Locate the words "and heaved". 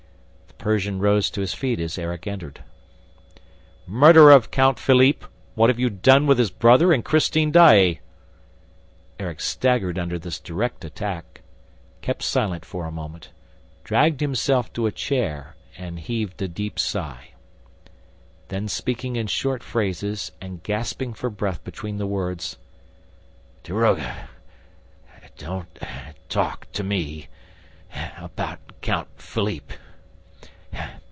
15.79-16.39